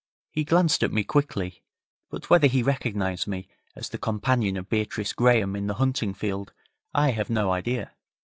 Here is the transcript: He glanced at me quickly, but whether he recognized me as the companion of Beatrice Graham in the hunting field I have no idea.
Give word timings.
He 0.31 0.45
glanced 0.45 0.81
at 0.81 0.91
me 0.91 1.03
quickly, 1.03 1.61
but 2.09 2.27
whether 2.27 2.47
he 2.47 2.63
recognized 2.63 3.27
me 3.27 3.47
as 3.75 3.89
the 3.89 3.99
companion 3.99 4.57
of 4.57 4.67
Beatrice 4.67 5.13
Graham 5.13 5.55
in 5.55 5.67
the 5.67 5.75
hunting 5.75 6.15
field 6.15 6.53
I 6.91 7.11
have 7.11 7.29
no 7.29 7.51
idea. 7.51 7.91